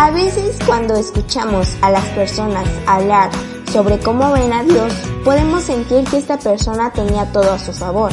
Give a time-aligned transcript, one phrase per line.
[0.00, 3.30] A veces cuando escuchamos a las personas hablar
[3.70, 4.94] sobre cómo ven a Dios,
[5.26, 8.10] podemos sentir que esta persona tenía todo a su favor.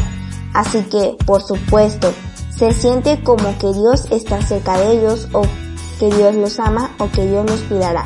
[0.53, 2.13] Así que, por supuesto,
[2.53, 5.43] se siente como que Dios está cerca de ellos o
[5.97, 8.05] que Dios los ama o que Dios los cuidará.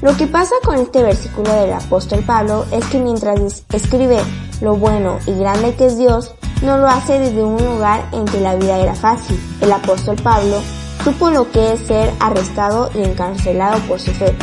[0.00, 4.20] Lo que pasa con este versículo del apóstol Pablo es que mientras escribe
[4.62, 8.40] lo bueno y grande que es Dios, no lo hace desde un lugar en que
[8.40, 9.38] la vida era fácil.
[9.60, 10.62] El apóstol Pablo
[11.04, 14.34] supo lo que es ser arrestado y encarcelado por su fe,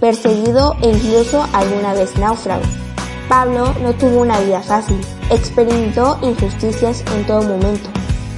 [0.00, 2.64] perseguido e incluso alguna vez náufrago.
[3.28, 7.90] Pablo no tuvo una vida fácil, experimentó injusticias en todo momento,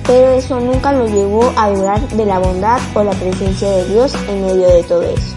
[0.06, 4.14] pero eso nunca lo llevó a dudar de la bondad o la presencia de Dios
[4.28, 5.36] en medio de todo eso.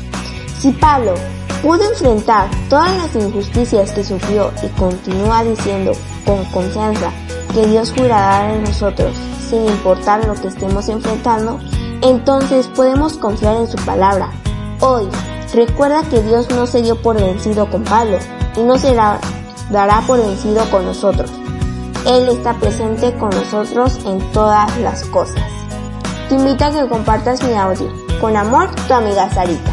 [0.59, 1.13] Si Pablo
[1.61, 5.93] pudo enfrentar todas las injusticias que sufrió y continúa diciendo
[6.25, 7.11] con confianza
[7.53, 9.15] que Dios cuidará de nosotros
[9.49, 11.59] sin importar lo que estemos enfrentando,
[12.03, 14.31] entonces podemos confiar en su palabra.
[14.81, 15.07] Hoy,
[15.53, 18.17] recuerda que Dios no se dio por vencido con Pablo
[18.57, 21.31] y no se dará por vencido con nosotros.
[22.05, 25.43] Él está presente con nosotros en todas las cosas.
[26.27, 27.89] Te invito a que compartas mi audio.
[28.19, 29.72] Con amor, tu amiga Sarita.